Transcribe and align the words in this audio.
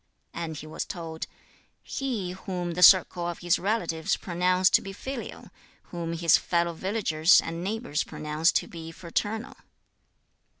And 0.33 0.57
he 0.57 0.65
was 0.65 0.83
told, 0.83 1.27
'He 1.83 2.31
whom 2.31 2.71
the 2.71 2.81
circle 2.81 3.27
of 3.27 3.37
his 3.37 3.59
relatives 3.59 4.17
pronounce 4.17 4.67
to 4.71 4.81
be 4.81 4.93
filial, 4.93 5.51
whom 5.91 6.13
his 6.13 6.37
fellow 6.37 6.73
villagers 6.73 7.39
and 7.39 7.63
neighbours 7.63 8.03
pronounce 8.03 8.51
to 8.53 8.67
be 8.67 8.91
fraternal.' 8.91 9.57